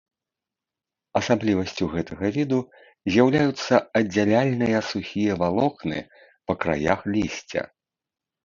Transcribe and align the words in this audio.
Асаблівасцю 1.19 1.85
гэтага 1.95 2.25
віду 2.37 2.59
з'яўляюцца 3.15 3.73
аддзяляльныя 3.99 4.77
сухія 4.91 5.33
валокны 5.43 5.99
па 6.47 6.53
краях 6.65 6.99
лісця. 7.19 7.61